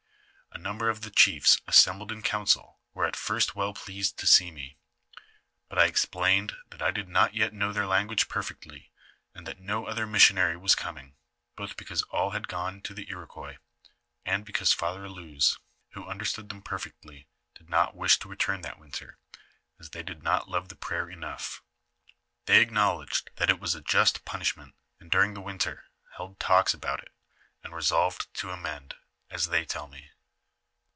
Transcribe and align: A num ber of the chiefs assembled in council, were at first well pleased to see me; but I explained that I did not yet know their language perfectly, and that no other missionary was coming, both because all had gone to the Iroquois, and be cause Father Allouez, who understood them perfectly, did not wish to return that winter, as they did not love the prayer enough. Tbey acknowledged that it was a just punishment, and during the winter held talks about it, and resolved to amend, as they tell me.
A 0.53 0.57
num 0.57 0.77
ber 0.77 0.89
of 0.89 1.01
the 1.01 1.09
chiefs 1.09 1.59
assembled 1.65 2.11
in 2.11 2.21
council, 2.21 2.81
were 2.93 3.05
at 3.07 3.15
first 3.15 3.55
well 3.55 3.73
pleased 3.73 4.17
to 4.19 4.27
see 4.27 4.51
me; 4.51 4.77
but 5.69 5.79
I 5.79 5.85
explained 5.85 6.57
that 6.69 6.81
I 6.81 6.91
did 6.91 7.07
not 7.07 7.33
yet 7.33 7.53
know 7.53 7.71
their 7.71 7.87
language 7.87 8.27
perfectly, 8.27 8.91
and 9.33 9.47
that 9.47 9.59
no 9.61 9.85
other 9.85 10.05
missionary 10.05 10.57
was 10.57 10.75
coming, 10.75 11.15
both 11.55 11.77
because 11.77 12.03
all 12.03 12.31
had 12.31 12.49
gone 12.49 12.81
to 12.81 12.93
the 12.93 13.09
Iroquois, 13.09 13.57
and 14.25 14.43
be 14.43 14.51
cause 14.51 14.73
Father 14.73 15.05
Allouez, 15.05 15.57
who 15.91 16.05
understood 16.05 16.49
them 16.49 16.61
perfectly, 16.61 17.27
did 17.55 17.69
not 17.69 17.95
wish 17.95 18.19
to 18.19 18.27
return 18.29 18.59
that 18.61 18.77
winter, 18.77 19.17
as 19.79 19.91
they 19.91 20.03
did 20.03 20.21
not 20.21 20.49
love 20.49 20.67
the 20.67 20.75
prayer 20.75 21.09
enough. 21.09 21.63
Tbey 22.45 22.59
acknowledged 22.61 23.29
that 23.37 23.49
it 23.49 23.59
was 23.61 23.73
a 23.73 23.81
just 23.81 24.25
punishment, 24.25 24.75
and 24.99 25.09
during 25.09 25.33
the 25.33 25.41
winter 25.41 25.85
held 26.17 26.39
talks 26.41 26.73
about 26.73 26.99
it, 27.01 27.13
and 27.63 27.73
resolved 27.73 28.31
to 28.35 28.51
amend, 28.51 28.95
as 29.29 29.45
they 29.45 29.63
tell 29.65 29.87
me. 29.87 30.09